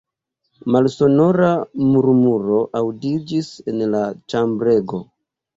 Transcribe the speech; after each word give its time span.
Malsonora 0.75 1.51
murmuro 1.91 2.63
aŭdiĝis 2.81 3.53
en 3.73 3.85
la 3.93 4.05
ĉambrego. 4.35 5.05